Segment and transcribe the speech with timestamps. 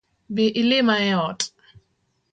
[0.35, 1.39] Bi ilima e ot